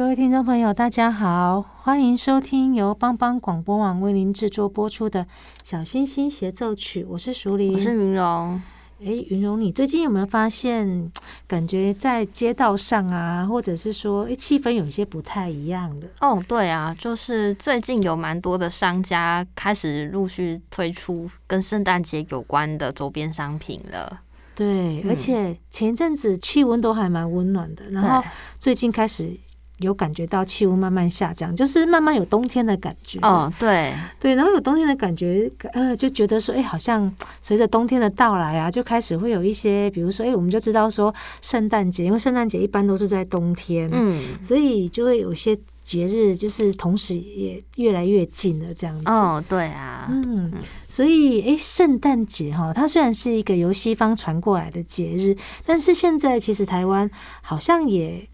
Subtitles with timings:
[0.00, 5.24] 各位听众朋友，大家好，欢迎收听由帮帮广播网为您制作播出的
[5.62, 8.62] 《小星星协奏曲》，我是淑玲，我是云荣。
[9.00, 11.12] 哎，云荣，你最近有没有发现，
[11.46, 16.08] 感觉在街道上啊，或者是说，哎，气氛有一些不太一样的？
[16.22, 24.22] 哦，对啊，就是最近有蛮多的商家开始陆续推出跟圣诞节有关的周边商品了。
[24.54, 28.26] 对，而且前一阵子气温都还蛮温暖的，然后
[28.58, 29.38] 最近开始。
[29.80, 33.18] 有感觉到气温慢慢下降，就是慢慢有冬天的感觉。
[33.20, 37.10] 哦，对对，然后有冬天的感觉，呃，就觉得说，哎，好像
[37.40, 49.10] 随着冬天的到来啊，就开始会有一些，比如说，哎，我们就知道说，圣诞节，因为圣诞节一般都是在冬天，嗯，所以就会有些节日，就是同时也越来越近了，这样子。
[49.10, 50.52] 哦，对啊，嗯，
[50.88, 55.34] 所以，哎，圣诞节哈，它虽然是一个由西方传过来的节日，
[55.64, 57.10] 但是现在其实台湾
[57.40, 58.28] 好像也。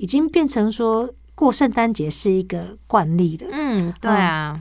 [0.00, 4.58] 已经变成说过圣诞节是一个惯例的，嗯，对啊。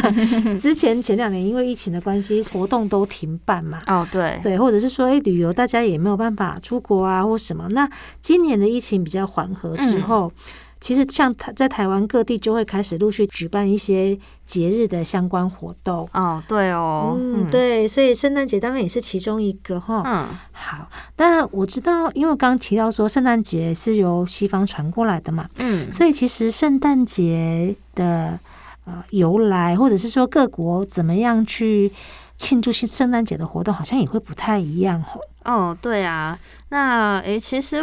[0.60, 7.66] 之前前两年因为疫情的关系，活动都停办嘛，哦，对对，或者是说，哎，旅游大家也没有办法出国啊，或什么。
[7.70, 7.88] 那
[8.20, 10.30] 今年的疫情比较缓和之后。
[10.36, 10.40] 嗯
[10.84, 14.14] 其实，像台在台湾各地就会开始陆续举办一些
[14.44, 20.02] 节日的相关活动哦，对哦，嗯，对，所以圣诞节当然也是其中一个哈。
[20.04, 20.86] 嗯，好，
[21.16, 28.38] 那我知道，因为刚刚提到说圣诞节是由西方传过来的嘛，嗯，所以其实圣诞节的
[28.84, 31.90] 呃由来，或者是说各国怎么样去
[32.36, 35.02] 庆祝圣圣诞节的活动，好像也会不太一样
[35.44, 35.50] 哦。
[35.50, 37.82] 哦，对啊，那诶，其实。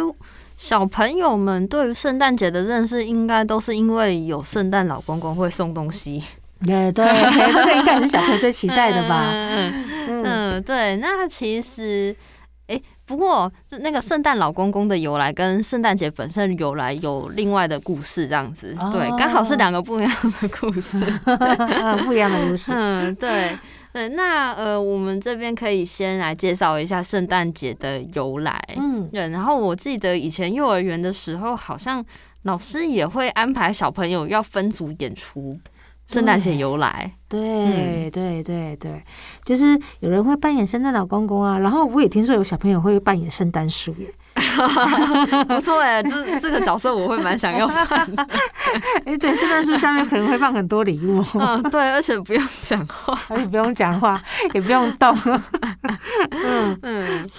[0.62, 6.22] 小朋友们对于圣诞节的认识，应该都是因为有圣诞老公公会送东西。
[6.64, 7.04] 对对，
[7.52, 9.24] 这个应该是小朋友最期待的吧？
[9.24, 10.94] 嗯，嗯，对。
[10.98, 12.14] 那其实，
[12.68, 18.72] 哎，不过那个圣诞老公公的由来跟圣诞节本身由来有另外的故事，这样子。
[18.92, 21.04] 对，刚好是两个不一样的故事，
[22.06, 22.70] 不一样的故事。
[22.72, 23.58] 嗯，对。
[23.92, 28.58] 对，那呃，我们这边可以先来介绍一下圣诞节的由来。
[28.76, 29.28] 嗯，对。
[29.28, 32.04] 然后我记得以前幼儿园的时候，好像
[32.44, 35.58] 老师也会安排小朋友要分组演出
[36.12, 37.10] 圣诞节由来。
[37.28, 39.02] 对，嗯、对，对，对，
[39.42, 41.58] 就是有人会扮演圣诞老公公啊。
[41.58, 44.12] 然后我也听说有小朋友会扮演圣诞树耶。
[45.48, 48.26] 不错哎，就是这个角色我会蛮想要 扮的。
[49.06, 51.24] 哎，对，圣诞树下面可能会放很多礼物。
[51.40, 54.20] 嗯，对，而且不用讲话，而 且不用讲话，
[54.52, 55.16] 也不用动。
[56.30, 57.30] 嗯嗯，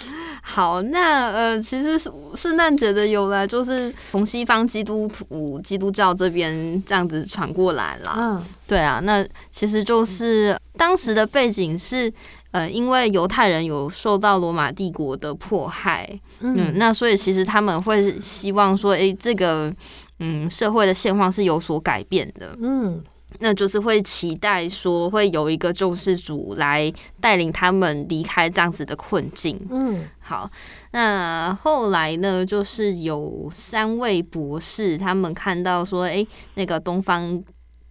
[0.45, 1.97] 好，那呃，其实
[2.35, 8.13] 圣诞节的由来就是从西方基督徒基督教这边这样子传过来啦。
[8.17, 12.13] 嗯，对啊，那其实就是当时的背景是。
[12.53, 16.07] 呃，因为犹太人有受到罗马帝国的迫害，
[16.41, 19.73] 嗯，嗯，那所以其实他们会希望说，诶，这个
[20.19, 23.03] 嗯社会的现况是有所改变的，嗯，
[23.39, 30.49] 那就是会期待说会有一个救世主来带领他们离开这样子的困境，嗯，好，
[30.91, 37.43] 那后来呢，就是有三位博士，他们看到说，诶，那个东方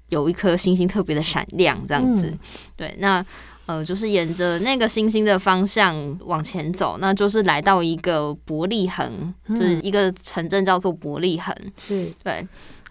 [0.09, 2.39] 有一颗星星特别的闪亮，这样子，嗯、
[2.77, 3.25] 对，那。
[3.65, 11.55] 呃，就是沿着那个星星的方向往前走，那就是来到一个伯利恒，嗯、就是一个城镇叫做伯利恒。
[11.79, 12.45] 是对。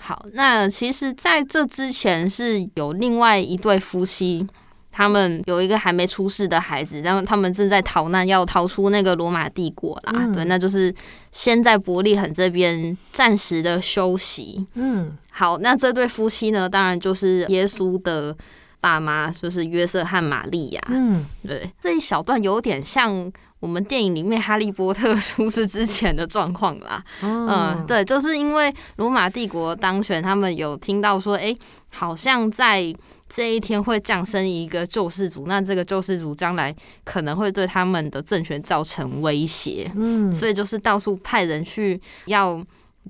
[0.03, 4.45] 好，那其实在这之前是有另外一对夫妻，
[4.92, 10.13] 他们有一个还没出世的孩子，然后他们正在逃难，要逃出那个罗马帝国啦。
[10.15, 10.94] 嗯、对，那就是
[11.31, 14.65] 先在伯利恒这边暂时的休息。
[14.74, 18.36] 嗯，好，那这对夫妻呢，当然就是耶稣的
[18.80, 20.81] 爸妈，就是约瑟和玛利亚。
[20.88, 23.31] 嗯，对，这一小段有点像。
[23.62, 31.56] 我们电影里面哈利波特出事之前的状况啦，嗯，对，就是因为罗马帝国当权，他们有听到说，哎，
[31.90, 32.94] 好像在
[33.30, 42.60] 这一天会降生一个救世主，那这个救世主将来可能会对他们的政权造成威胁，嗯，所以就是到处派人去要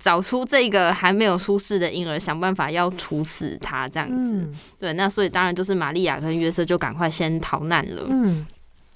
[0.01, 8.45] 找出这个还没有出世的婴儿，想办法要处死他这样子，对，那所以当然就是玛利亚跟约瑟就赶快先逃难了，嗯。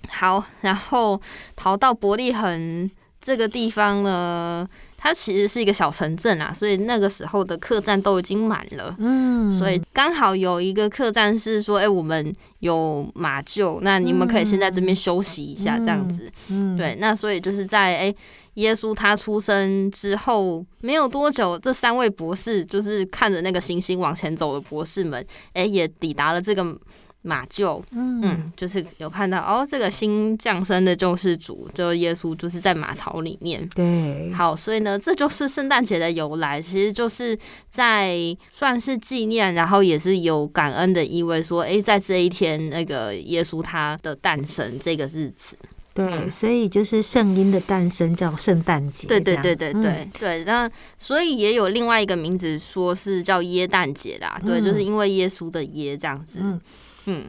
[0.09, 1.21] 好，然后
[1.55, 2.89] 逃到伯利恒
[3.21, 4.67] 这个地方呢，
[4.97, 8.95] 它其实是一个小城镇啊，所以那个时候的客栈都已经满了。
[8.99, 16.31] 嗯，所以刚好有一个客栈是说，哎，我们有马厩，那你们可以先在这边休息一下，这样子。
[16.49, 18.15] 嗯，对，那所以就是在哎
[18.55, 26.77] 耶稣他出生之后没有多久，这三位博士就是看着那个星星往前走的博士们，哎，也抵达了这个。
[27.25, 33.67] 马厩，嗯，就是有看到哦，这个新降生的救世主，就耶稣，就是在马槽里面。
[33.73, 37.35] 对，好，所以呢，这就是圣诞节的由来，其实就是
[37.71, 38.15] 在
[38.51, 45.57] 算是纪念，然后也是有感恩的意味，说，哎，在这一天，那个耶稣他的诞生这个日子，
[45.95, 49.07] 对，嗯、所以就是圣婴的诞生叫圣诞节。
[49.07, 56.37] 对对对对对、嗯、对，那所以也有另外一个名字，说是叫耶诞节啦，对，就是因为耶稣的耶这样子。
[56.41, 56.61] 嗯
[57.05, 57.25] 嗯，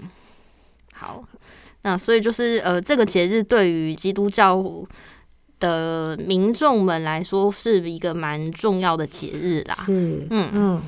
[0.94, 1.22] 好，
[1.82, 4.64] 那所以就是呃，这个节日对于基督教
[5.60, 9.74] 的民众们来说是一个蛮重要的节日啦。
[9.74, 10.82] 是，嗯嗯，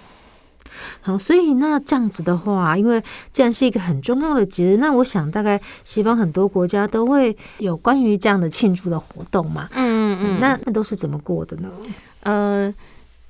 [1.02, 9.68] 好，所以那这样子的话，因为既然是一个很重要的节日，那我想大概西方很多国家都会有关于这样的庆祝的活动嘛。
[9.72, 11.70] 嗯嗯嗯，那那都是怎么过的呢？
[12.22, 12.74] 呃。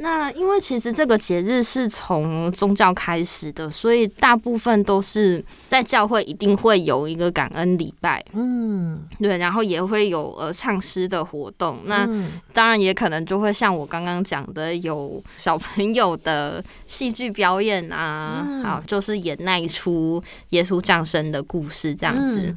[0.01, 11.81] 那因为其实这个节日是从宗教开始的，所以大部分都是在教会一定会有一个感恩礼拜，嗯，对，然后也会有呃唱诗的活动。
[11.87, 12.09] 那
[12.53, 22.55] 当然也可能就会像我刚刚讲的，有小朋友的戏剧表演啊，好，就是演那一出耶稣降生的故事这样子。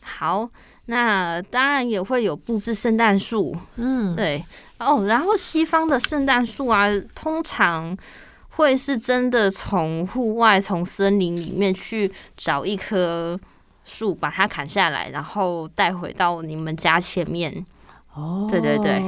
[0.00, 0.48] 好，
[0.86, 4.44] 那当然也会有布置圣诞树，嗯，对。
[4.84, 7.96] 哦，然后西方的圣诞树啊，通常
[8.50, 13.38] 会是真的从户外、从森林里面去找一棵
[13.84, 17.64] 树，把它砍下来，然后带回到你们家前面。
[18.14, 19.02] 哦，对对对，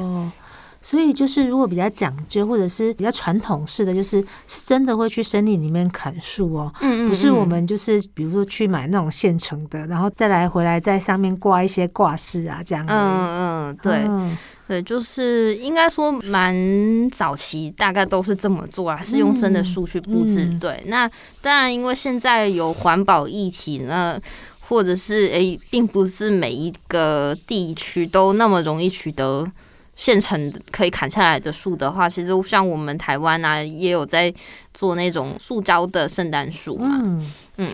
[0.83, 6.73] 所以就是如果比较讲究或者是比较传统式的，就是是真的会去森林里面砍树哦。
[6.81, 12.85] 嗯，嗯嗯，不是我们就是比如说去买那种现成的，然后再来回来在上面挂一些挂饰啊，这样。
[12.89, 14.37] 嗯嗯，对。
[14.67, 20.41] 嗯对，就是应该说蛮早期，大概都是这么做啊，是用真的树去布置。
[20.43, 21.09] 嗯、对，那
[21.41, 24.21] 当然，因为现在有环保议题，呢
[24.69, 29.47] 或者是诶，并不是每一个地区都那么容易取得
[29.95, 34.35] 现成可以砍下来的树的话，其实像我们台湾啊，也有在
[34.75, 36.99] 做那种塑胶的圣诞树嘛。
[37.03, 37.33] 嗯。
[37.59, 37.71] 嗯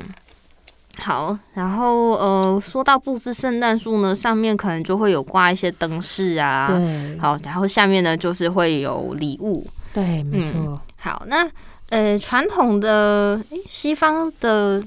[0.98, 6.66] 好，然后呃，说到布置圣诞树呢，上面可能就会有挂一些灯饰啊。
[6.68, 7.18] 对。
[7.18, 9.66] 好，然后下面呢就是会有礼物。
[9.92, 10.52] 对，没错。
[10.54, 11.48] 嗯、好，那
[11.90, 14.82] 呃，传统的诶西方的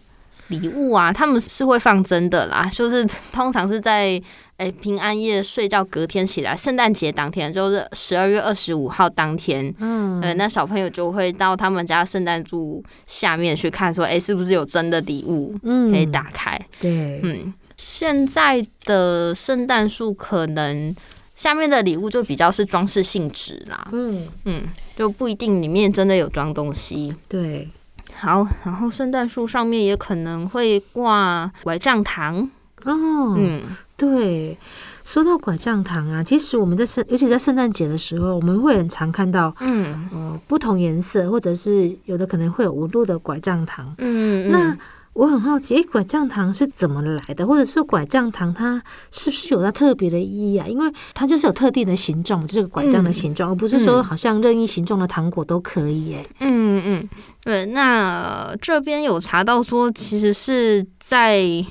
[0.48, 4.22] 礼物啊，他们是会放真的啦，就是 通常是在。
[4.58, 20.96] 哎，平安夜睡觉，隔天起来，圣诞节当天就是十二月二十五号当天，嗯，呃，那小朋友就会到他们家圣诞树下面去看，说，哎，是不是有真的礼物，嗯，可以打开，对，嗯，现在的圣诞树可能
[21.36, 24.26] 下面的礼物就比较是装饰性质啦，嗯。
[24.46, 24.64] 嗯，
[24.96, 27.70] 就不一定里面真的有装东西，对，
[28.14, 32.50] 好，然后圣诞树上面也可能会挂拐杖糖，
[32.86, 33.62] 哦，嗯。
[33.98, 34.58] 对，
[35.06, 43.96] 说到拐杖糖啊，其实我们在圣，尤其在圣诞节的时候，我们会很常看到，嗯，呃，不同颜色，或者是有的可能会有纹路的拐杖糖。
[44.00, 44.78] 嗯，那
[45.14, 47.48] 我很好奇，诶，拐杖糖是怎么来的？
[47.48, 50.68] 或者是拐杖糖它是不是有它特别的意义啊？
[50.68, 56.08] 因为它就是有特定的形状，就是拐杖的形状，嗯、而不是说好像任意形状的糖果都可以。
[56.08, 56.30] 耶。
[56.42, 57.10] 嗯嗯，
[57.46, 61.66] 对，那这边有查到说，其实是在。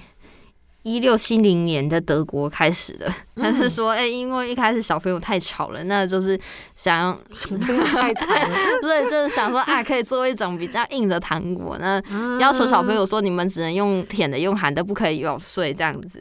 [0.85, 6.38] 一六七零年的德国开始的，他是说，哎、欸，因为一开始小朋友太吵了，那就是
[6.76, 11.99] 想太吵了， 所以就是想说啊，可以做一种比较硬的糖果，那
[12.38, 16.21] 要求小朋友说，你们只能用舔的，用含的，不可以咬碎这样子。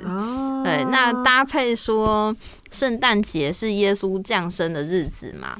[0.63, 2.33] 对，那搭配说，
[2.71, 5.57] 圣诞节是耶稣降生的日子嘛？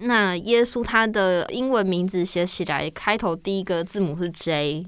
[0.00, 4.84] 那耶稣他的英文名字写起来，开头第一个字母是 J。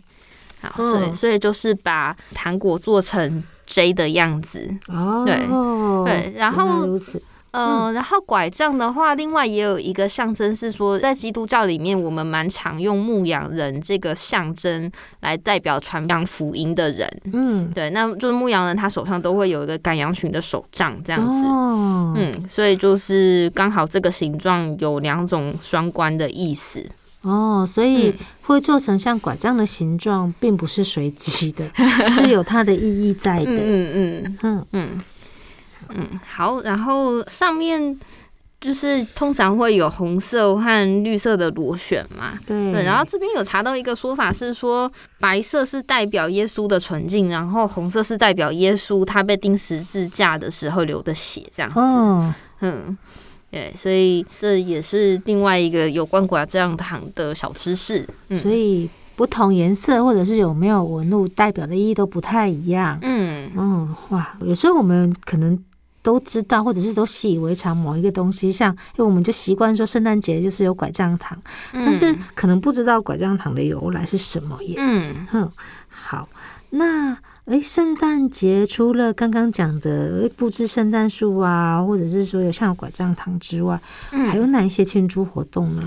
[0.76, 4.68] 所以，所以就是把糖果做成 J 的样子。
[4.88, 5.36] 哦，对
[6.04, 6.86] 对，然后，
[7.52, 14.90] 呃，然后拐杖的话，另外也有一个象征是说，在基督教里面，我们蛮常用牧羊人这个象征
[15.20, 17.08] 来代表传扬福音的人。
[17.32, 21.46] 嗯，对，那就是牧羊人，他手上都会有一个赶羊群的手杖这样子。
[21.46, 26.84] 哦，嗯，所以就是刚好这个形状有两种双关的意思。
[27.24, 31.68] 哦，所以会做成像拐杖的形状，并不是随机的，
[32.14, 33.50] 是有它的意义在的。
[33.50, 35.00] 嗯嗯嗯嗯
[35.88, 37.98] 嗯，好，然后上面
[38.60, 42.38] 就是通常会有红色和绿色的螺旋嘛。
[42.46, 44.90] 对，对，然后这边有查到一个说法是说，
[45.20, 51.78] 白色是代表耶稣的纯净，然后红色是代表耶稣他被钉十字架的时候流的血，这样子。
[51.80, 52.96] 哦，嗯。
[53.54, 58.04] 对，所以这也是另外一个有关拐杖糖的小知识。
[58.28, 62.98] 嗯、所以不同颜色或者是有没有纹路，代表的意义都不太一样。
[63.02, 65.56] 嗯嗯，哇，有时候我们可能
[66.02, 71.40] 都知道，或者是都习以为常某一个东西，像因为我们就习惯说圣诞节就是有拐杖糖，
[71.74, 74.74] 嗯、但是可能不知道拐杖糖的由来是什么耶。
[74.78, 75.48] 嗯哼，
[75.88, 76.28] 好，
[76.70, 77.16] 那。
[77.46, 83.78] 哎，圣诞节除了刚刚讲的布置圣诞树啊，或者是说有像拐杖糖之外，
[84.12, 85.82] 嗯、还有哪一些庆祝活动呢？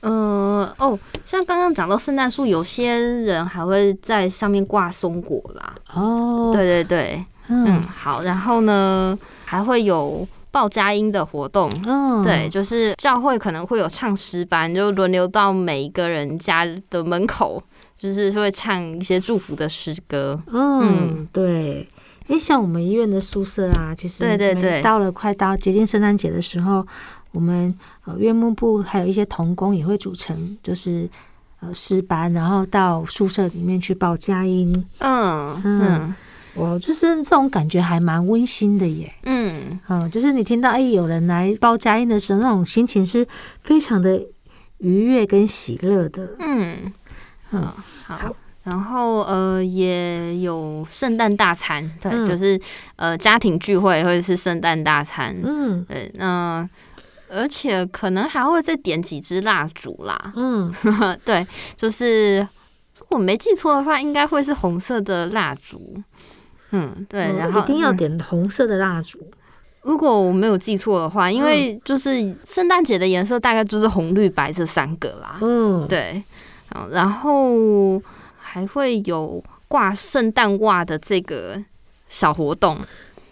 [0.00, 5.74] 呃，哦，像刚刚讲到圣诞树，有些人还会在上面挂松果啦。
[5.92, 11.70] 哦，对对对，嗯，嗯，好，然后呢，还会有报佳音的活动。
[11.86, 17.62] 嗯，对，就是教会可能会有唱诗班，就轮流到每一个人家的门口。
[17.96, 21.28] 就是会唱一些祝福的诗歌，嗯，嗯。
[21.32, 21.88] 对，
[22.28, 26.86] 哎，像我们医院的宿舍啊，其实对对对，到了快到接近圣诞节的时候，
[27.32, 27.74] 我们
[28.04, 31.08] 呃院牧部还有一些童工也会组成，就是
[31.60, 36.14] 呃诗班，然后到宿舍里面去报佳音，嗯嗯，
[36.54, 39.80] 我、嗯、就是这种感觉还蛮温馨的耶，嗯。
[39.88, 43.26] 嗯，就是你听到哎有人来报佳音的时候，那种心情是
[43.62, 44.22] 非常的
[44.78, 46.92] 愉悦跟喜乐的，嗯。
[47.54, 47.72] 嗯，
[48.06, 52.58] 好，然后呃，也有圣诞大餐，对，嗯、就是
[52.96, 56.66] 呃家庭聚会或者是圣诞大餐，嗯，对，那
[57.28, 60.72] 而且可能还会再点几支蜡烛啦，嗯，
[61.24, 61.46] 对，
[61.76, 62.38] 就是
[62.98, 66.00] 如果没记错的话，应该会是红色的蜡烛，
[66.70, 69.18] 嗯，对，然后、嗯、一定要点红色的蜡烛，
[69.82, 76.22] 如果我没有记错的话，因为就是圣诞节的颜色大概就是红绿白这三个啦，嗯，对。
[76.90, 78.00] 然后
[78.36, 81.62] 还会有挂圣诞袜的这个
[82.08, 82.78] 小活动，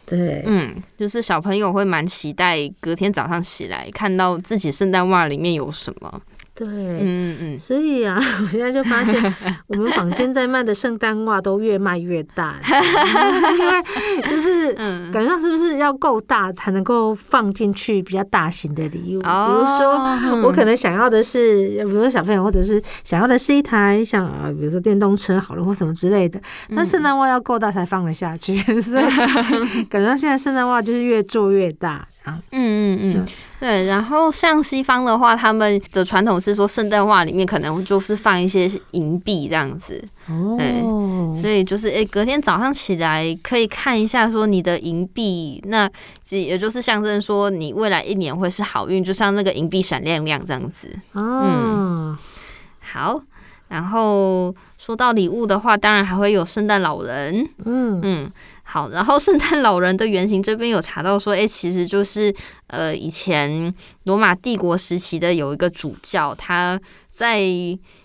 [0.07, 6.21] 对，嗯，就是小朋友会蛮期待隔天早上起来看到自己圣诞袜里面有什么。
[6.55, 9.35] 对，嗯嗯，所以啊， 我现在就发现，
[9.69, 12.57] 我们坊间在卖的圣诞袜都越卖越大，
[13.59, 14.71] 因为就是，
[15.11, 19.21] 感觉上是不是要够大才能够放进去比较大型的礼物？
[19.21, 26.39] 比如说，我可能想要的是，比如说小朋友，或者是想要的是一台像啊，比如说电动车好了，或什么之类的。
[26.69, 29.05] 那圣诞袜要够大才放得下去，所以
[29.85, 32.39] 感觉上现在圣诞袜就是越做越大啊。
[32.51, 33.27] 嗯嗯嗯。
[33.62, 40.02] 对，然后像西方的话，他们的传统是说，圣诞袜里面可能就是放一些银币这样子。
[40.28, 40.83] 哦，对，
[41.40, 45.88] 所以就是诶，隔天早上起来可以看一下，说你的银币，那
[46.31, 50.88] 也就是象征说你未来一年会是好运，就像那个银币闪亮亮这样子。
[51.12, 52.19] 哦，嗯，
[52.81, 53.23] 好。
[53.69, 57.49] 然后说到礼物的话，当然还会有圣诞老人。
[57.64, 58.31] 嗯嗯。
[58.73, 62.35] 好，然后圣诞老人的原型这边有查到说，哎，其实就是
[62.69, 63.75] 呃，以前
[64.05, 67.38] 罗马帝国时期的有一个主教，他在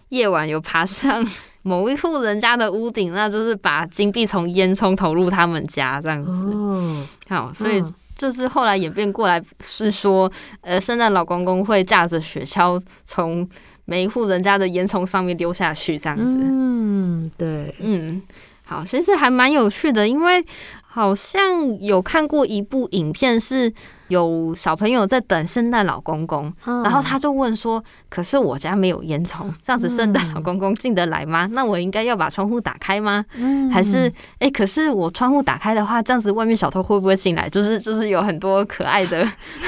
[0.09, 1.25] 夜晚有爬上
[1.63, 6.43] 某一户人家的屋顶，那就是把金币从烟囱投入他们家这样子。
[6.53, 7.81] 哦，好，所以
[8.17, 13.47] 就是后来演变过来是说，呃，圣诞老公公会驾着雪橇从
[13.86, 16.38] 每一户人家的烟囱上面溜下去这样子。
[16.41, 18.21] 嗯，对，嗯。
[18.67, 20.45] 好，其实还蛮有趣的，因为
[20.81, 23.74] 好像有看过一部影片是。
[24.07, 31.45] 有小朋友在等圣诞老公公，嗯、然后他就问说：“可是我家没有烟囱，这样子圣诞老公公进得来吗？
[31.45, 33.25] 嗯、那我应该要把窗户打开吗？
[33.35, 34.07] 嗯、还是
[34.39, 37.49] 哎、欸，可是我窗户打开的话，这样子外面小偷会不会进来？
[37.49, 39.27] 就是就是有很多可爱的，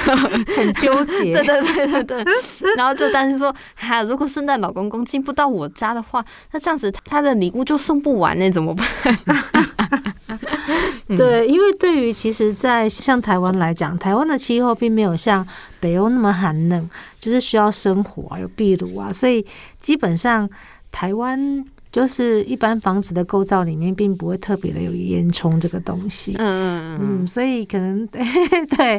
[0.56, 1.32] 很纠结。
[1.32, 2.24] 对对对对对。
[2.76, 8.86] 然后就担心说，还、啊、有如果圣诞老公公进不到我家的话，那这样子他的礼物就送不完呢，怎么办？
[11.18, 15.46] ”对，因为对于其实，在像台湾来讲，台湾的气候并没有像
[15.80, 16.88] 北欧那么寒冷，
[17.20, 19.44] 就是需要生火啊，有壁炉啊，所以
[19.80, 20.48] 基本上
[20.92, 21.64] 台湾。
[21.92, 26.36] 就是一般房子的构造里面，并不会特别的有烟囱这个东西。
[26.38, 28.22] 嗯嗯嗯，所以可能对
[28.76, 28.96] 对，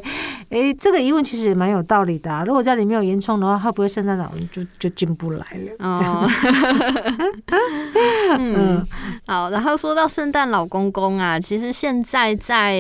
[0.50, 2.44] 哎、欸，这个疑问其实也蛮有道理的、啊。
[2.46, 5.72] 如果家里没有烟囱的话，会不会圣诞老人就就进不来了？
[5.80, 6.28] 哦，
[8.38, 8.86] 嗯，
[9.26, 9.50] 好。
[9.50, 12.76] 然后说到圣诞老公公啊，其实现在在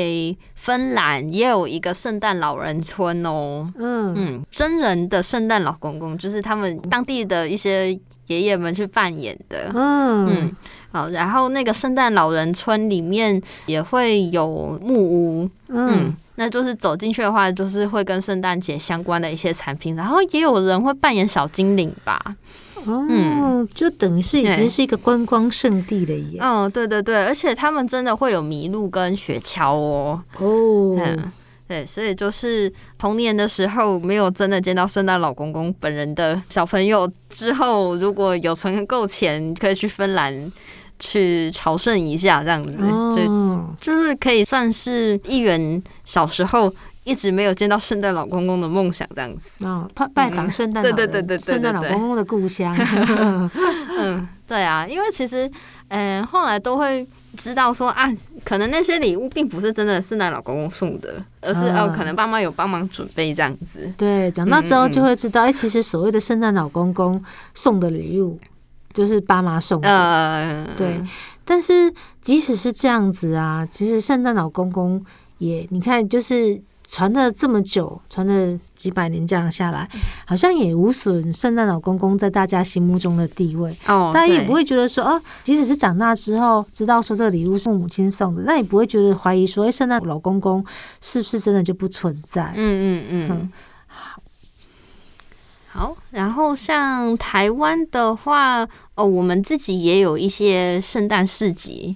[0.61, 3.67] 芬兰也有一个圣诞老人村哦。
[3.77, 4.13] 嗯。
[4.15, 7.99] 嗯，真人的圣诞老公公就是他们当地的一些。
[8.27, 10.25] 爷爷们去扮演的，嗯。
[10.29, 10.55] 嗯，
[10.89, 22.17] 好，然后那个圣诞老人村里面也会有木屋，嗯，嗯，那就是走进去的话，就是会跟圣诞节相关的一些产品，然后也有人会扮演小精灵吧，
[22.85, 30.95] 哦，嗯，就等于是已经是一个观光圣地了一样，哦，对对对，而且他们真的会有麋鹿跟雪橇哦，哦。
[30.97, 31.31] 嗯
[31.67, 40.51] 对，所以就是童年的时候没有真的见到圣诞老公公本人的小朋友，之后如果有存够钱，可以去芬兰
[40.99, 46.69] 去朝圣一下，这样子，哦、就就是可以算是一圆小时候
[47.03, 49.65] 一直没有见到圣诞老公公的梦想，这样子。
[49.65, 52.75] 哦，拜拜访圣诞，对对对对，圣诞老公公的故乡。
[53.97, 55.47] 嗯， 对啊，因为其实，
[55.89, 57.07] 嗯、呃，后来都会。
[57.37, 58.11] 知道说啊，
[58.43, 63.89] 可能那些礼物并不是真的圣诞老公公送的，而是哦，可能爸妈有帮忙准备这样子。
[63.97, 68.37] 对，长大之后就会知道，哎、其实所谓的圣诞老公公送的礼物，
[68.93, 69.87] 就是爸妈送的。
[69.89, 71.01] 呃，对。
[71.45, 71.89] 但是
[72.21, 75.01] 即使是这样子啊，其实圣诞老公公
[75.37, 76.61] 也，你看，就是。
[76.91, 79.89] 传了这么久，传了几百年这样下来，
[80.25, 83.73] 好像也无损圣诞老公公在大家心目中的地位。
[83.87, 90.65] 哦，大家也不会觉得说，哦，即使是长大之后知道说这个礼物是父母亲送的，那也不会觉得怀疑说，哎，圣诞老公公
[90.99, 92.51] 是不是真的就不存在？
[92.57, 93.29] 嗯嗯嗯。
[93.31, 93.51] 嗯
[93.87, 94.21] 好，
[95.69, 95.97] 好。
[96.09, 101.95] 然后像台湾的话，哦，我们自己也有一些圣诞市集。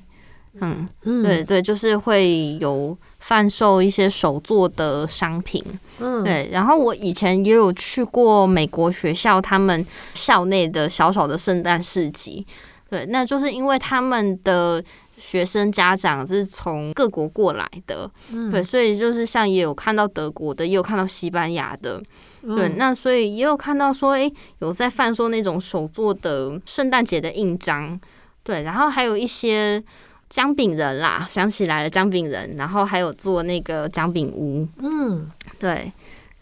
[0.62, 2.98] 嗯嗯，对对，就是会有。
[3.28, 5.64] 贩售一些手作的商品，
[5.98, 6.48] 嗯，对。
[6.52, 9.84] 然后我以前也有去过美国学校，他们
[10.14, 12.46] 校内的小小的圣诞市集，
[12.88, 14.84] 对，那就是因为他们的
[15.18, 22.00] 学生家长是从各国过来的，嗯，对，所以就是像也有看到德国的，也有看到西班牙的，
[22.44, 28.00] 对，那所以也有看到说，诶，有在贩售那种手作的圣诞节的印章，
[28.44, 29.84] 对，然后还有一些。
[30.30, 35.92] 姜饼人啦，想起来了，姜饼人，然后还有做那个姜饼屋，嗯，对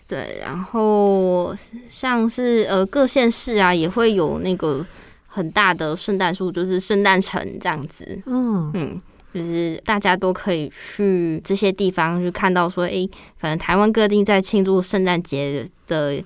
[0.07, 1.55] 对，然后
[1.87, 4.85] 像是呃各县市啊，也会有那个
[5.27, 8.71] 很大的圣诞树，就是圣诞城这样子，嗯。
[8.73, 9.01] 嗯，
[9.33, 13.09] 就是大家都可以去这些地方去看到说，哎，
[13.41, 16.23] 可能台湾各地在庆祝圣诞节的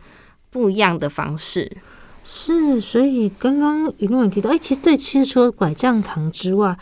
[0.50, 1.72] 不一样的方式。
[2.26, 6.78] 是，所以刚刚雨诺也提到，哎，其实对，其实除了拐杖糖之外，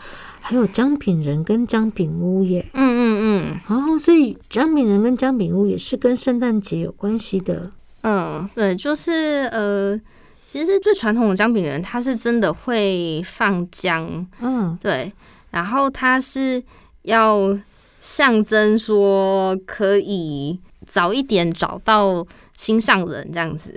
[0.48, 7.68] 还有姜饼人跟姜饼屋耶，嗯嗯嗯，然后、哦、所以姜饼人跟姜饼屋也是跟圣诞节有关系的，
[8.02, 10.00] 嗯，对，就是呃，
[10.44, 15.12] 其实最传统的姜饼人，他是真的会放姜，嗯，对，
[15.50, 16.62] 然后他是
[17.02, 17.58] 要
[18.00, 22.24] 象征说可以早一点找到
[22.56, 23.74] 心上人这样子。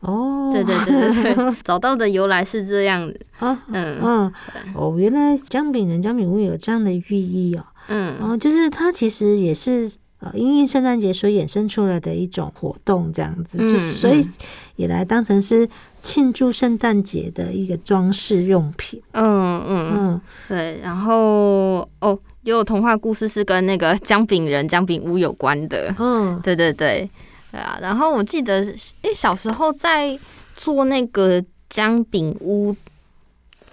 [0.00, 3.06] 哦，对对对对对， 找到的由来是这样。
[3.06, 3.98] 子啊，嗯。
[4.02, 4.32] 嗯，
[4.74, 14.26] 哦，原来姜饼人、姜饼屋有这样的寓意哦，嗯，然后就是它其实也是呃，因应圣诞节所衍生出来的一种活动，这样子，嗯、就是所以
[14.76, 15.68] 也来当成是
[16.02, 20.20] 庆祝圣诞节的一个装饰用品，嗯嗯嗯，嗯。
[20.48, 27.08] 对，然后哦，也有童话故事是跟那个姜饼人、姜饼屋有关的，嗯，对对对。
[27.50, 28.64] 对啊，然后我记得，
[29.02, 30.18] 哎，小时候在
[30.54, 32.74] 做那个姜饼屋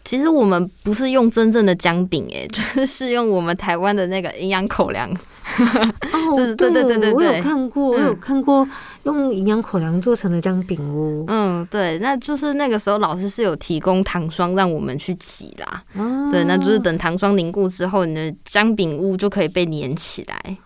[0.04, 5.12] 其实我们不是用真正的姜饼，哎， 就是是用我们台湾的那个营养口粮。
[5.58, 8.68] 哦，对对对对对，我有看过，我有看过
[9.04, 11.26] 用营养口粮做成的姜饼屋。
[11.28, 15.84] 嗯，对，那就是那个时候老师是有提供糖霜让我们去挤啦。
[15.96, 20.58] 哦，对，那就是等糖霜凝固之后，你的姜饼屋就可以被粘起来。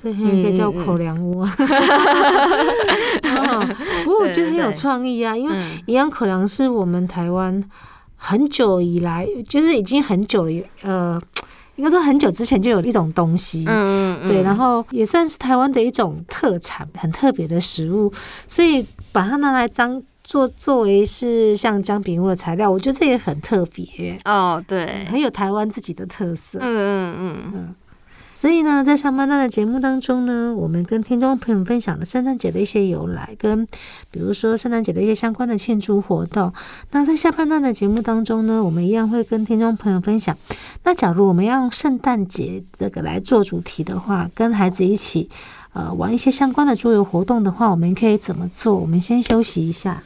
[0.00, 1.44] 所以可以叫口粮屋。
[4.04, 5.54] 不过我觉得很有创意啊，因为
[5.86, 7.62] 营养口粮是我们台湾
[8.16, 10.48] 很久以来，就是已经很久
[10.82, 11.20] 呃。
[11.76, 18.12] 应该说很久之前就有一种东西，嗯嗯，对，然后也算是台湾的一种特产，很特别的食物，
[18.46, 27.74] 所以把它拿来当做作为是像姜饼屋的材料，我觉得这也很特别哦，对，很有台湾自己的特色，嗯嗯嗯嗯。
[28.40, 33.66] 所以呢，在上半段的节目当中呢，我们跟听众朋友分享了圣诞节的一些由来，跟
[34.10, 36.50] 比如说圣诞节的一些相关的庆祝活动。
[36.90, 40.34] 那在下半段的节目当中呢，我们一样会跟听众朋友分享。
[40.84, 45.28] 那假如我们要用圣诞节这个来做主题的话，跟孩子一起
[45.74, 48.74] 呃玩一些相关的桌游活动的话，我们可以怎么做？
[48.74, 50.02] 我们先休息一下。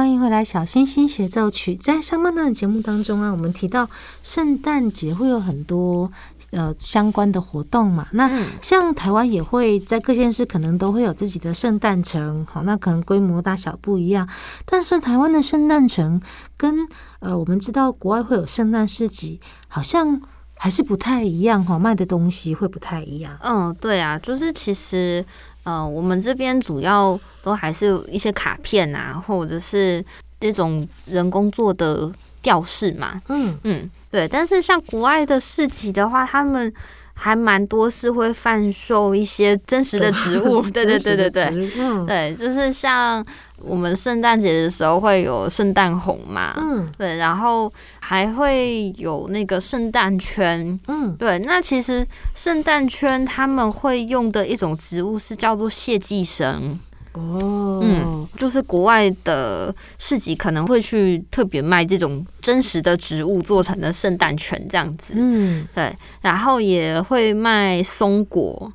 [0.00, 1.76] 欢迎回来，小星星协奏曲。
[1.76, 3.86] 在上半段的节目当中啊，我们提到
[4.22, 6.10] 圣诞节会有很多
[6.52, 8.08] 呃相关的活动嘛。
[8.12, 14.26] 那像台湾也会在各县市可能都会有自己的圣诞城，好，那可能规模大小不一样。
[14.64, 16.18] 但是台湾的圣诞城
[16.56, 20.18] 跟呃我们知道国外会有圣诞市集，好像
[20.54, 23.36] 还是不太一样哈，卖的东西会不太一样。
[23.42, 25.22] 嗯，对啊，就是其实。
[25.64, 30.04] 呃，我们这边主要都还是一些卡片啊，或者是
[30.40, 32.10] 那种人工做的
[32.42, 33.20] 吊饰嘛。
[33.28, 34.26] 嗯嗯，对。
[34.26, 36.72] 但是像国外的市集的话，他们
[37.14, 40.62] 还蛮多是会贩售一些真实的植物。
[40.70, 41.70] 对 对对对对，
[42.06, 43.24] 对，就是像。
[43.62, 51.38] 我们圣诞节的时候会有圣诞红嘛，嗯，对，然后还会有那个圣诞圈，嗯，对。
[51.40, 56.78] 那其实圣诞圈他们会用的一种植物是叫做谢寄生，
[57.12, 68.72] 哦，嗯，就是国外的市集可能会去特别卖这种真实的植物做成的圣诞圈这样子，嗯，对，然后也会卖松果，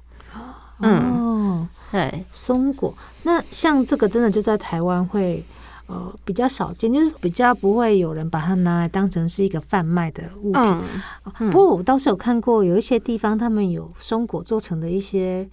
[0.80, 2.94] 嗯，哦、对，松果。
[3.24, 5.44] 那像这个真的就在台湾会
[5.88, 10.62] 呃比较少见，就是比较不会有人把它拿来当成是一个贩卖的物品。
[10.62, 10.82] 嗯
[11.40, 15.48] 嗯、不过我倒是有看过有一些地方他们有松果做成的一些。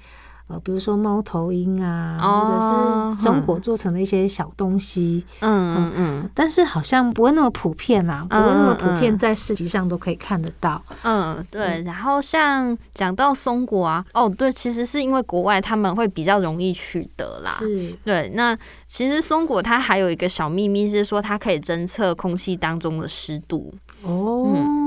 [0.63, 10.83] 比如说猫头鹰啊，或者是松果做成的一些小东西，嗯嗯嗯，但是好像不会那么普遍啊，不会那么普遍，在市集上都可以看得到。
[11.03, 11.83] 嗯，对。
[11.83, 17.53] 然后像讲到松果啊，哦，对，其实是因为国外他们会比较容易取得啦。
[17.59, 18.31] 是，对。
[18.35, 23.73] 那其实松果它还有一个小秘密是说，它可以侦测空气当中的湿度。
[24.03, 24.53] 哦。
[24.55, 24.82] 嗯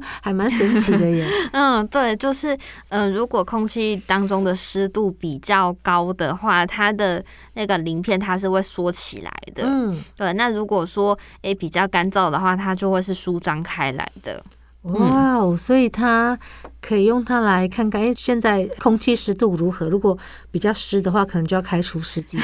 [0.22, 1.26] 还蛮神奇的耶。
[1.52, 2.54] 嗯，对，就是，
[2.88, 7.24] 嗯、呃，如果空气当中的湿度比较高的话，它的
[7.54, 9.64] 那个鳞片它是会缩起来的。
[9.66, 10.32] 嗯，对。
[10.32, 14.42] 那如果说，诶比较干燥的话，它就会是舒张开来的。
[14.82, 15.56] 哇哦！
[15.56, 16.36] 所以它
[16.80, 19.88] 可以用它来看看，哎，现在空气湿度如何？
[19.88, 20.18] 如果
[20.50, 22.38] 比较湿的话，可能就要开除湿机。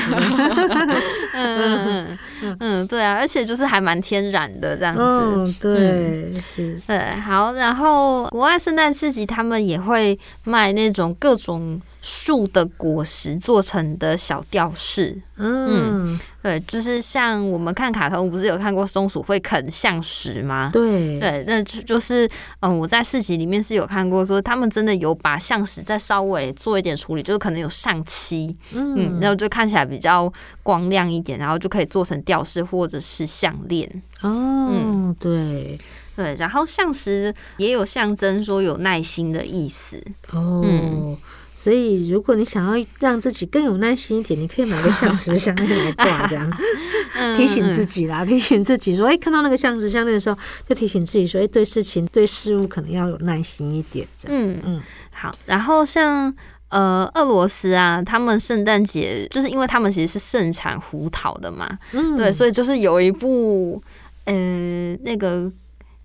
[1.35, 5.01] 嗯嗯嗯，对啊，而且就是还蛮天然的这样子。
[5.03, 7.53] 嗯，对，嗯、是，对，好。
[7.55, 11.81] 然后国外圣诞市集他们也会卖那种各种。
[12.11, 20.71] 树的果实做成的小吊饰，嗯，嗯，对，就是像我们看卡通，不是有看过松鼠会啃橡石吗？
[20.73, 22.27] 对，对，那就就是，
[22.61, 33.87] 嗯，我在市集里面是有看过，说他们真的有把橡石再稍微做一点处理，就是可能有上漆，嗯，然后就看起来比较光亮一点，然后就可以做成吊饰或者是项链。
[34.23, 35.79] 哦，嗯，对，
[36.17, 40.03] 对，然后橡实也有象征说有耐心的意思。
[40.31, 40.63] 哦。
[40.65, 41.15] 嗯
[41.59, 46.49] 所以，如果你想要让自己更有耐心一点，你可以买个橡实项链来挂，这样
[47.37, 54.41] 提醒自己啦，提醒自己说，哎、欸，看到那个橡实项链的时候，就提醒自己说，哎、欸，对事情、对事物可能要有耐心一点，这样。
[54.41, 55.35] 嗯嗯，好。
[55.47, 56.33] 然后像
[56.69, 63.83] 呃，俄罗斯啊，他们圣诞节就是因为他们其实是盛产胡桃的嘛，嗯，对，所以就是有一部
[64.27, 65.53] 呃那个。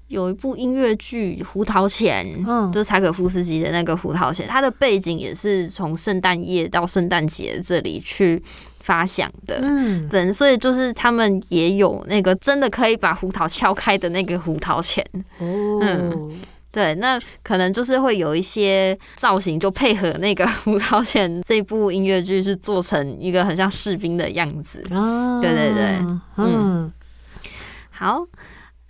[0.07, 8.41] 有一部音乐剧《胡桃钳》，嗯，就是柴可夫斯基的那个《胡桃钳》，它的背景也是从圣诞夜到圣诞节这里去
[8.81, 15.03] 发想的，嗯，对，所以就是他们也有那个真的可以把胡桃敲开的那个胡桃钳，
[15.39, 26.05] 哦，嗯，对，那可能就是会有一些造型就配合那个胡桃钳这部音乐剧是做成一个很像士兵的样子，哦，对对对，
[26.37, 26.91] 嗯，
[27.89, 28.23] 好。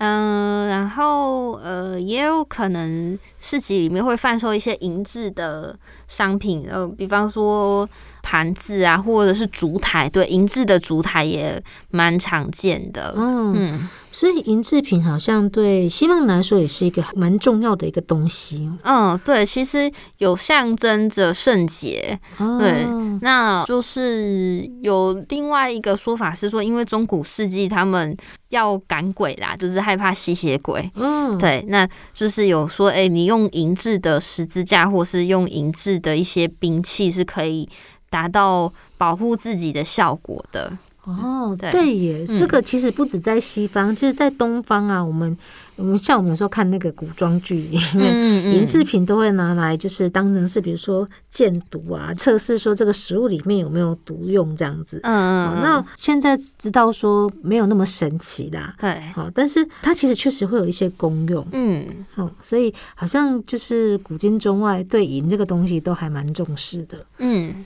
[0.06, 5.80] 嗯，然后呃，也有可能市集里面会贩售一些银质的
[6.14, 7.90] 商品，呃，比方说
[8.22, 13.16] 盘子啊，或者是烛台，对，银质的烛台也蛮常见的。
[13.18, 13.54] 嗯。
[13.56, 18.70] 嗯所以银制品好像对西方人来说也是一个蛮重要的一个东西。
[18.84, 22.20] 嗯，对，其实有象征着圣洁。
[22.38, 22.86] 哦、对，
[23.22, 28.16] 那就是有另外一个说法是说，因为中古世纪他们
[28.50, 30.88] 要赶鬼啦，就是害怕吸血鬼。
[30.94, 37.68] 嗯，对，那就是有说，哎、欸，你用银质的十字架，或是用银制的一些兵器，是可以
[38.12, 40.78] 达到保护自己的效果的。
[41.06, 45.36] 哦，对耶，这个其实不止在西方，嗯、其实，在东方啊，我们
[45.76, 55.00] 我们像我们有时候看那个古装剧里面，银制品都会拿来就是当成是，比如说鉴毒啊，测试说这个食物里面有没有毒用这样子。
[55.04, 55.62] 嗯嗯。
[55.62, 59.02] 那现在知道说没有那么神奇啦，对。
[59.14, 61.46] 好，但是它其实确实会有一些功用。
[61.52, 61.86] 嗯。
[62.14, 67.04] 好，所以好像就是古今中外对银这个东西都还蛮重视的。
[67.18, 67.66] 嗯。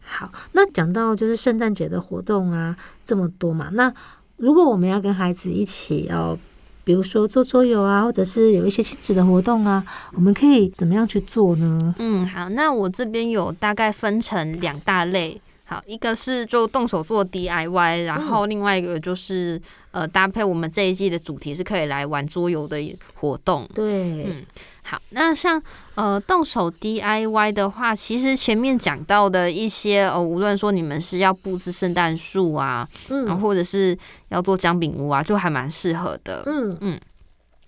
[0.00, 3.68] 好，那讲到就是圣诞节的活动啊，这么多嘛。
[3.72, 3.92] 那
[4.36, 6.36] 如果我们要跟孩子一起要，
[6.84, 11.94] 比如说做桌游啊，或者是有一些亲子的活动啊，我们可以怎么样去做呢？
[11.98, 15.40] 嗯，好，那我这边有大概分成两大类。
[15.64, 19.56] 好，一个是就动手做 DIY，然后另外一个就是、
[19.92, 22.76] 嗯、呃搭配我们这一季的主题是可以来玩桌游的
[23.14, 23.66] 活动。
[23.74, 24.44] 对，嗯。
[24.84, 25.62] 好，那像
[25.94, 33.96] 呃动手 DIY 的话，其实前面讲到的一些呃，无论说你们是要布置圣诞树啊，嗯，然后或者是
[34.32, 36.42] 要做姜饼屋啊，就还蛮适合的。
[36.46, 37.00] 嗯嗯。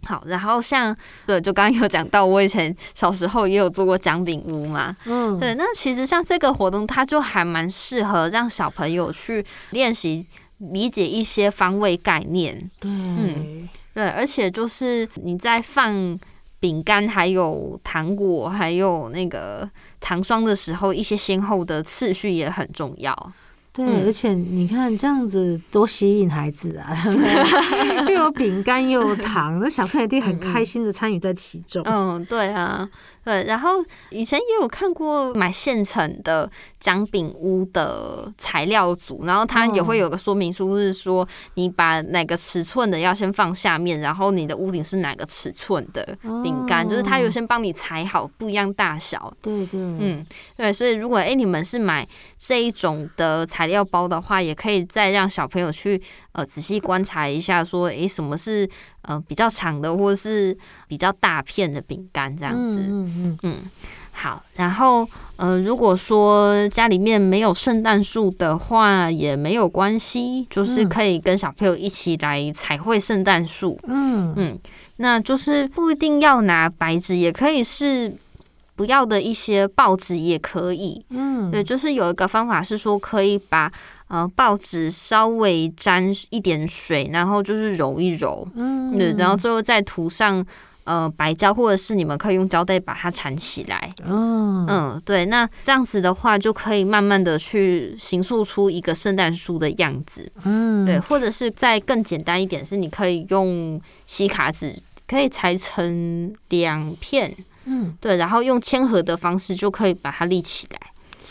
[0.05, 0.95] 好，然后像
[1.27, 4.97] 对，就刚刚有讲到，我以前小时候也有做过姜饼屋嘛。
[5.05, 10.27] 嗯，对，那其实像这个活动，它就还蛮适合让小朋友去练习
[10.59, 12.59] 理解一些方位概念。
[12.81, 16.19] 对，嗯，对，而且就是你在放。
[16.61, 19.69] 饼干还有糖果，还有那个
[20.01, 23.15] 糖霜的时候，一些先后的次序也很重要。
[23.75, 26.97] 对，而且你看这样子多吸引孩子啊，
[28.09, 31.83] 又有饼干又有糖，那小朋友一定很开心的参与在其中。
[31.85, 32.89] 嗯，对啊。
[33.25, 46.05] 对，然后以前也有看过买现成的姜饼屋的材料组，然后它也会有个说明书，是说你把哪个尺寸的要先放下面，然后你的屋顶是哪个尺寸的
[46.43, 49.33] 饼干，就是它有先帮你裁好不一样大小。
[49.41, 50.25] 对对，嗯，
[50.57, 52.07] 对，所以如果哎你们是买
[52.39, 56.01] 这一种的材料包的话，也可以再让小朋友去
[56.35, 58.69] 呃仔细观察一下，说哎什么是。
[59.07, 60.57] 呃，比较长的，或者是
[60.89, 63.71] 比较大片的饼干这样子，嗯嗯嗯，嗯，
[64.13, 64.43] 好。
[64.55, 73.79] 然后，呃，如果说家里面没有圣诞树的话，也没有关系，就是可以跟小朋友一起来彩绘圣诞树。
[73.87, 74.59] 嗯嗯，
[74.97, 78.11] 那就是不一定要拿白纸，也可以是
[78.75, 81.05] 不要的一些报纸也可以。
[81.11, 83.71] 嗯，对，就是有一个方法是说可以把。
[84.09, 90.45] 呃，报纸稍微沾一点水，然后就是揉一揉，嗯，对，然后最后再涂上
[90.85, 104.77] 呃白胶，或者是你们可以用胶带把它缠起来，嗯嗯，对，那这样子的话就可以慢慢的去形塑出一个圣诞树的样子，嗯，对，或者是再更简单一点，是你可以用吸卡纸，
[105.09, 110.79] 可以裁成两片，嗯，对，然后用铅合的方式就可以把它立起来。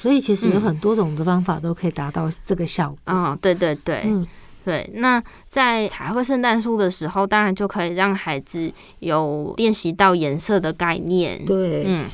[0.04, 2.98] 所以其实有很多种的方法都可以达到这个效果。
[3.06, 4.28] 嗯、哦，对对对，嗯，
[4.66, 4.90] 对。
[4.96, 11.46] 那在彩绘圣诞树的时候，当然就可以让孩子有练习到颜色的概念。
[11.46, 12.10] 对，嗯，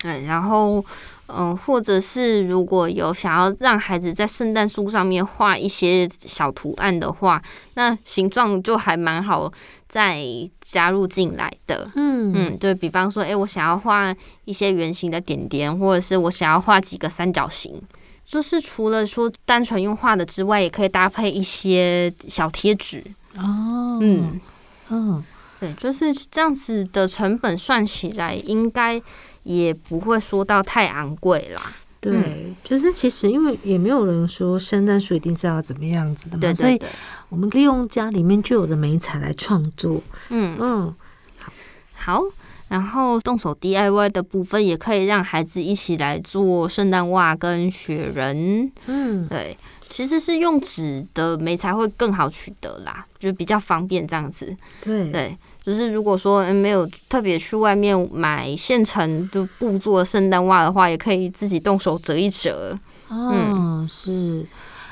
[0.00, 0.24] 对。
[0.24, 0.84] 然后，
[1.28, 7.40] 嗯，或者是如果有想要让孩子在圣诞树上面画一些小图案的话，
[7.74, 9.52] 那形状就还蛮好。
[9.94, 10.26] 再
[10.60, 12.32] 加入进来的，嗯。
[12.34, 14.12] 嗯，就比方说，哎、欸，我想要画
[14.44, 17.80] 一些圆形的点点，或者是我想要画几个三角形，
[18.24, 23.04] 就是除了说单纯用画的之外，也可以搭配一些小贴纸。
[23.36, 24.40] 哦，嗯。
[24.88, 25.24] 嗯，
[25.60, 29.00] 对，就是这样子的成本算起来，应该
[29.44, 31.72] 也不会说到太昂贵啦。
[32.10, 36.80] 对，嗯、就是其实因为也没有人说圣诞树一定是要怎么样子的嘛，对对对，所以
[37.30, 40.02] 我们可以用家里面就有的美彩来创作。
[40.28, 40.56] 嗯。
[40.60, 40.94] 嗯，
[41.96, 42.22] 好，好，
[42.68, 48.70] 然后动手 DIY 的部分也可以让孩子一起来做圣诞袜跟雪人。
[48.86, 49.56] 嗯，对，
[49.94, 54.52] 其实是用纸的媒材会更好取得啦，就比较方便这样子。
[54.82, 55.38] 对对。
[55.62, 62.76] 就是如果说没有特别去外面买现成就布做圣诞袜的话，也可以自己动手折一折。
[63.06, 64.44] 哦，嗯、是，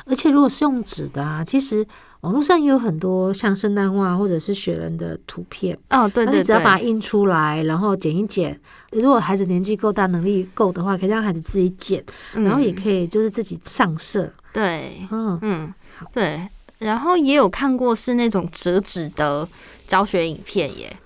[0.07, 1.85] 而且如果是用纸的啊，其实
[2.21, 5.77] 网络上也有很多像圣诞袜或者是雪人的图片。
[5.91, 8.57] 哦，对对对，你只要把它印出来，然后剪一剪。
[8.93, 12.01] 如果孩子年纪够大，能力够的话，可以让孩子自己剪，
[12.35, 14.33] 嗯、然后也可以就是自己上色。
[14.53, 15.75] 对，嗯嗯，
[16.13, 16.49] 对。
[16.79, 19.49] 然后也有看过是那种折纸的。
[19.85, 20.97] 教学影片耶，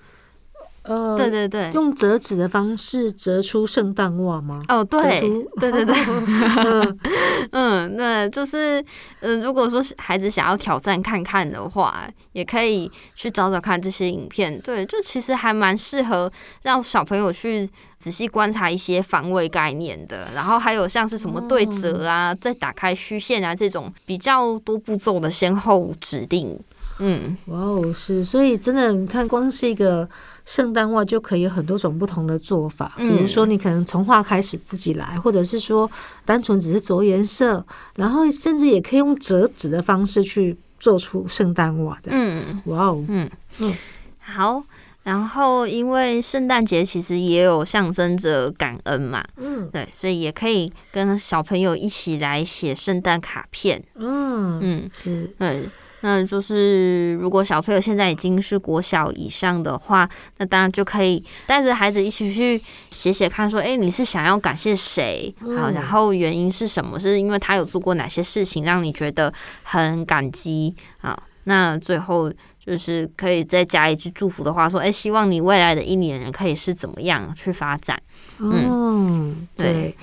[0.87, 4.61] 呃，对对对，用折纸的方式折出圣诞袜吗？
[4.69, 5.19] 哦，对，
[5.59, 5.95] 对对 对，
[7.51, 8.83] 嗯，那就是，
[9.19, 14.59] 嗯，如果说孩子想要挑战看看的话，也可以去找找看这些影片。
[14.61, 16.31] 对，就其实还蛮适合
[16.63, 17.69] 让小朋友去
[17.99, 20.29] 仔细观察一些防卫概念的。
[20.33, 26.57] 然后还有像是什么对折啊，再打开虚线啊这种比较多步骤的先后指定。
[26.99, 30.07] 嗯，哇哦，是，所以真的，你看，光是一个
[30.47, 32.93] 圣诞袜就可以有很多种不同的做法。
[32.95, 35.91] 比如说，你可能从画开始自己来，或者是说
[36.23, 37.63] 单纯只是着颜色，
[37.95, 42.11] 然后甚至也可以用折纸的方式去做出圣诞袜的。
[42.11, 43.75] 嗯，哇哦，嗯嗯，
[44.19, 44.63] 好。
[45.03, 53.81] 然后，因为圣诞节其实也有象征着感恩嘛，嗯，对，所以也可以跟小朋友一起来写圣诞卡片。
[53.95, 55.63] 嗯嗯，是，嗯。
[56.07, 65.35] 那就是，如果小朋友现在已经是国小以上的话，那当然就可以带着孩子一起去写写看，说，哎，你是想要感谢谁？
[65.57, 66.97] 好，然后原因是什么？
[66.97, 70.73] 是因为他有做过哪些事情让你觉得很感激？
[71.01, 72.31] 啊，那最后
[72.65, 78.01] 就是可以再加一句祝福的话，说，哎，希望你未来的一年可以是怎么样去发展？
[78.39, 79.93] 嗯，对。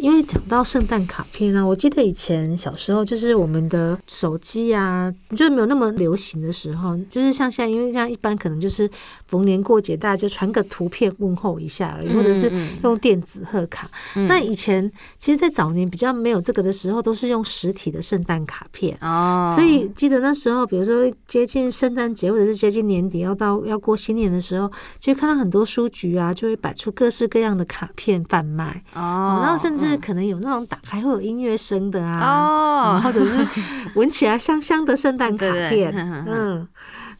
[0.00, 8.90] 因为讲到圣诞卡片啊，我记得以前小时候就是我们的手机啊，就是没有那么流行的时候，就是像现在，因为这样一般可能就是
[9.28, 12.50] 逢年过节大家就传个图片问候一下而已，或者是
[12.82, 13.86] 用电子贺卡。
[14.16, 19.52] 嗯嗯，那以前其实，在早年比较没有这个的时候，都是用实体的圣诞卡片哦。
[19.54, 29.89] 所以记得那时候，比如说接近圣诞节或者是接近年底要到要过新年的时候，就会看到很多书局啊，就会摆出各式各样的卡片贩卖哦，然后甚至。
[29.90, 33.46] 就是可能有那种打开会有音乐声的啊，哦，或者是
[33.94, 35.92] 闻起来香香的圣诞卡片，
[36.26, 36.66] 嗯。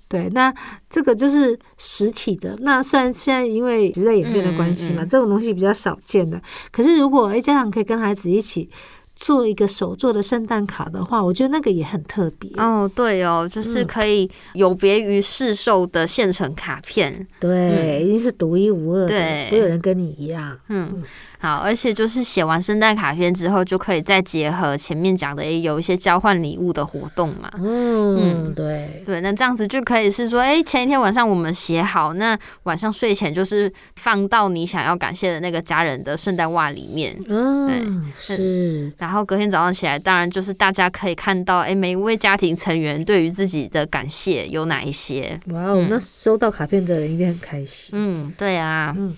[0.09, 0.53] 对，那
[0.91, 2.57] 这个就是实体的。
[2.63, 6.43] 那虽然现在因为时代演变的关系嘛，嗯嗯、这种东西比较少见的。
[6.73, 8.69] 可是如果哎，家长可以跟孩子一起
[9.15, 12.51] 做一个手做的圣诞卡的话，我觉得那个也很特别。
[12.57, 21.05] 哦，对哦，就是可以有别于市售的现成卡片，嗯、对，一定是独一无二的，对，没有人跟你一样，嗯。
[21.41, 27.51] 嗯好，而且就是写完圣诞卡片之后，就可以再结合前面讲的，有一些交换礼物的活动嘛。
[27.57, 37.19] 嗯，嗯对对，那这样子就可以是说，哎，前一天晚上我们写好，那晚上睡前就是放到你想要感谢的那个家人的圣诞袜里面。
[37.29, 38.93] 嗯，是。
[38.99, 45.41] 然后隔天早上起来，当然就是大家可以看到，哎，每一位家庭成员对于自己的感谢有哪一些。
[45.47, 47.91] 哇哦，那收到卡片的人一定很开心。
[47.95, 48.95] 嗯，对啊。
[48.95, 49.17] 嗯。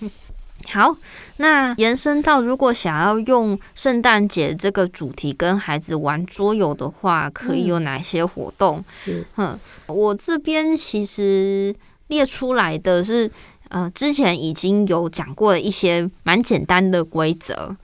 [0.71, 0.95] 好，
[1.37, 8.77] 那延伸到如果想要用圣诞节这个主题跟孩子玩桌游的话，可以有哪些活动？
[8.77, 11.75] 嗯、是，嗯，我这边其实
[12.07, 13.29] 列出来的是，
[13.69, 17.75] 呃，之前已经有讲过的一些蛮简单的规则。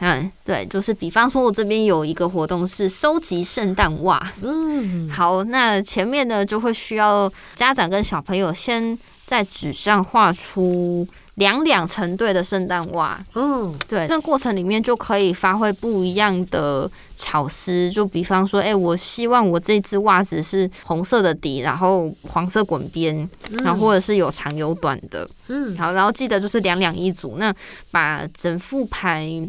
[0.00, 4.32] 嗯，对，就是比方说，我这边有一个活动是收集圣诞袜。
[4.42, 11.06] 嗯，好，那前面呢就会需要家长跟小朋友先在纸上画出。
[11.36, 17.90] 两两成对的圣诞袜，嗯，对，那过程里面就可以发挥不一样的巧思。
[17.90, 23.28] 就比方说，哎、欸，我希望我这只袜子是红色的底，然后黄色滚边，
[23.64, 27.36] 然后或者是有长有短的，嗯，好，然后记得就是两两一组。
[27.38, 27.54] 那
[27.90, 29.48] 把整副牌。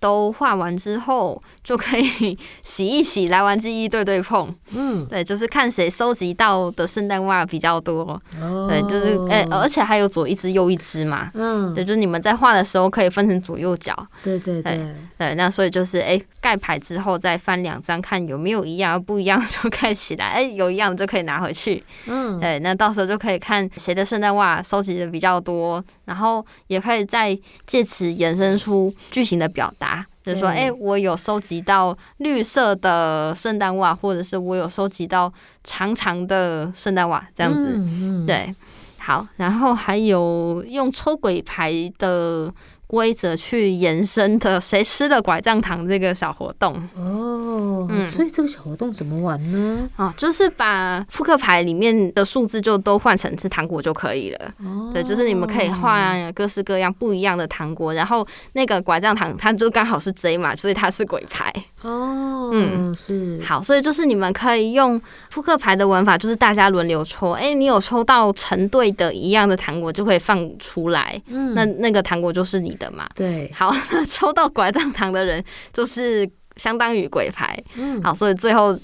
[0.00, 4.54] 都画完之后，就可以洗一洗，来玩记忆对对碰。
[4.70, 8.20] 嗯，对，就是看谁收集到的圣诞袜比较多。
[8.40, 11.30] 哦，对，就是哎、欸，而且还有左一只右一只嘛。
[11.34, 13.94] 嗯，对，就是你们在画的时候可以分成左右脚。
[14.22, 20.26] 对对对，对，那所以就是哎，盖、欸、牌之后再翻两张，看有没有一样，不一样就盖起来。
[20.26, 21.82] 哎、欸，有一样就可以拿回去。
[22.06, 29.87] 嗯，对，那到时候就可以看谁的圣诞袜收集的比较多，然后也可以再借此延伸出剧情的表达。
[30.22, 35.32] 就是说，哎、欸，我有收集到绿色的圣诞袜，或者是我有收集到
[35.62, 38.54] 长长的圣诞袜，这样子，嗯嗯、对，
[38.98, 42.52] 好，然后还有用抽鬼牌的。
[42.88, 49.86] 规则去延伸的，谁吃了拐杖糖这个小活动哦，嗯，所以这个小活动怎么玩呢？
[49.96, 54.54] 啊，就是把扑克牌里面的数字就都换成是糖果就可以了。
[54.64, 61.52] 哦，对，就是你们可以换各式各样不一样的糖果，然后那个拐杖糖它就刚好是 J 嘛，所以它是鬼牌。
[61.82, 65.00] 哦，嗯，是好，所以就是你们可以用
[65.30, 67.30] 扑克牌的玩法，就是大家轮流抽。
[67.32, 71.20] 哎，你有抽到成对的一样的糖果，就可以放出来。
[71.28, 73.08] 嗯，那那个糖果就是你的嘛？
[73.14, 78.76] 对，好，那抽到拐杖糖的人就是相当于鬼牌，嗯，好，所以最后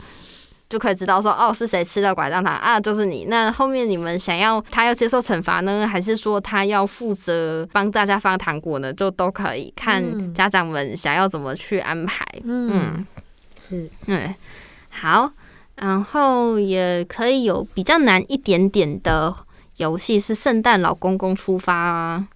[0.74, 2.80] 就可以知道说，哦，是谁吃了拐杖糖啊？
[2.80, 3.26] 就是你。
[3.28, 8.92] 那后面你们想要他要接受惩罚呢，还是说他要负责帮大家发糖果呢？
[8.92, 12.26] 就都可以看家长们想要怎么去安排。
[12.42, 13.06] 嗯，嗯
[13.56, 14.34] 是，对，
[14.90, 15.30] 好，
[15.76, 19.32] 然后也可以有比较难一点点的
[19.76, 22.26] 游戏，是圣诞老公公出发啊。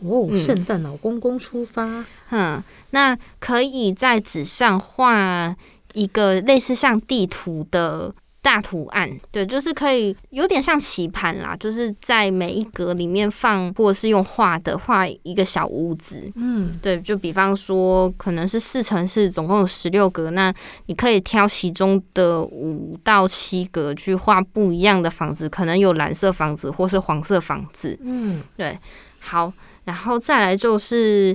[0.00, 2.04] 哦，圣诞老公公出发。
[2.30, 2.60] 嗯，
[2.90, 5.54] 那可以在纸上画
[5.98, 16.30] 一个类似像地图的大图案，对，就是可以有点像棋盘啦，就是在每一格里面放，或者是用画的画一个小屋子。
[16.36, 20.54] 嗯，对，就比方说可能是四乘四，总共有十六格，那
[20.86, 27.98] 你可以挑其中的五到七格去画不一样的房子，可能有蓝色房子或是黄色房子。
[28.02, 28.78] 嗯，对，
[29.18, 29.52] 好。
[29.84, 31.34] 然后再来就是，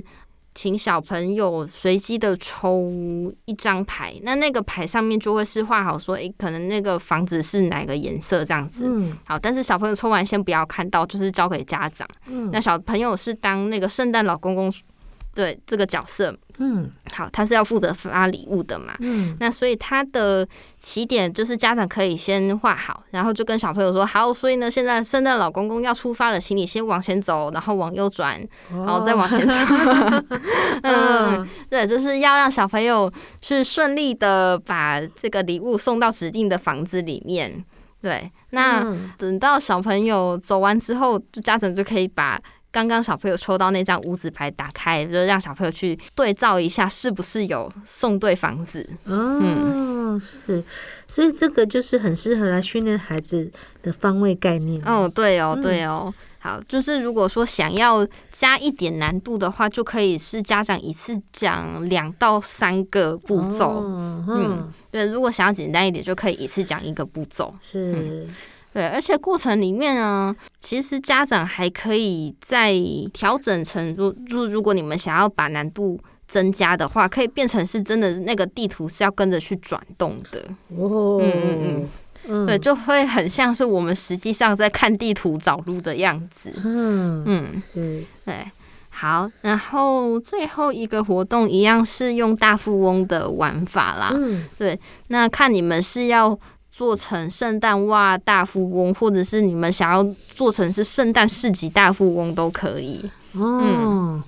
[0.54, 2.90] 请小朋友随机的抽
[3.44, 8.84] 一张牌，那那个牌上面就会是画好说，诶，可能那个房子是哪个颜色这样子。
[8.86, 12.08] 嗯，好，但是小朋友抽完先不要看到，就是交给家长。
[12.26, 14.72] 嗯，那小朋友是当那个圣诞老公公，
[15.34, 16.36] 对这个角色。
[16.58, 18.94] 嗯，好，他是要负责发礼物的嘛。
[19.00, 20.46] 嗯，那所以他的
[20.78, 29.54] 起点就是家长可以先画好，然后就跟小朋友说好，所以呢，现在圣诞老公公要出发了，请你先往前走，然后往右转，然后再往前走。
[30.84, 37.64] 哦、嗯，对，就是要让小朋友去顺利的把这个礼物送到指定的房子里面。
[38.00, 42.40] 对，那等到小朋友走完之后，就家长就可以把。
[42.74, 48.84] 刚刚小朋友抽到那张五子牌，打开就让小朋友去对照一下，是不是有送对房子？
[49.04, 50.60] 哦，嗯、是，
[51.06, 53.48] 所以这个就是很适合来训练孩子
[53.80, 54.82] 的方位概念。
[54.84, 56.12] 哦，对哦，对哦。
[56.40, 63.78] 好，就是如果说想要加一点难度的话，就可以是家长一次讲两到三个步骤。
[63.78, 67.54] 哦、嗯，对，如果想要简单一点，就可以一次讲一个步骤。
[67.62, 68.28] 是、嗯，
[68.74, 72.74] 对，而且过程里面呢，其实家长还可以再
[73.14, 75.98] 调整成，如如如果你们想要把难度
[76.28, 80.40] 增加的话，可以变成是真的那个地图是要跟着去转动的。
[80.76, 81.88] 哦，嗯嗯嗯。
[82.26, 86.50] 嗯、对，就会很像是我们实际上在看地图找路的样子。
[86.64, 88.50] 嗯嗯嗯，对，
[88.88, 94.10] 好，然后最后一个活动一样是用大富翁的玩法啦。
[94.16, 96.30] 嗯，对，那看你们是要
[96.76, 100.04] 做成圣诞袜大富翁，或者是你们想要
[100.34, 103.08] 做成是圣诞市集大富翁都可以。
[103.34, 103.60] 哦。
[103.62, 104.22] 嗯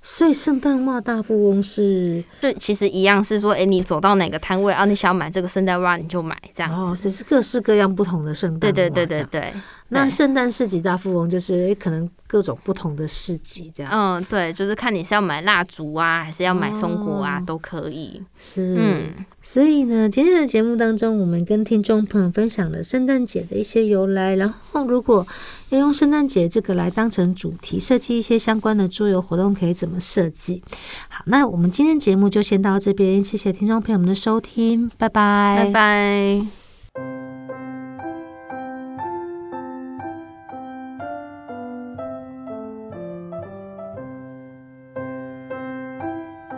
[0.00, 6.80] 所以圣诞袜大富翁是，对，其实一样是说，哎，你走到哪个摊位啊，你想要买这个圣诞袜，你就买这样子。
[6.80, 8.72] 哦，只是各式各样不同的圣诞袜。
[8.72, 9.52] 对对对对对。
[9.90, 13.90] 那圣诞市集大富翁就是，可能各种不同的市集这样。
[13.90, 18.22] 嗯，对，就是看你是要买蜡烛啊，还是要买松果啊，哦、都可以。
[18.38, 25.26] 是，嗯，所以呢，今天的节目当中，我们跟听众朋友分享了圣诞节的一些由来，然后如果
[25.70, 30.62] 要用圣诞节这个来当成主题设计一些相关的桌游活动，可以怎么设计？
[31.08, 36.67] 好，那我们今天节目就先到这边，谢谢听众朋友们的收听，拜拜，拜拜。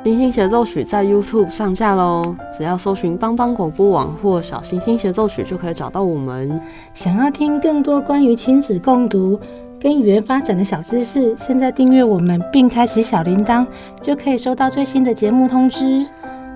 [0.03, 6.59] 星星协奏曲在 YouTube 上架喽，只要搜寻帮帮广播网或小星星协奏曲就可以找到我们。
[6.95, 9.39] 想要听更多关于亲子共读
[9.79, 13.67] 跟语言发展的小知识，现在订阅我们并开启小铃铛，
[14.01, 16.07] 就可以收到最新的节目通知。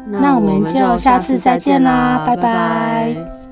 [0.06, 2.42] 那我们就下次再见啦，拜拜。
[2.42, 3.43] 拜拜。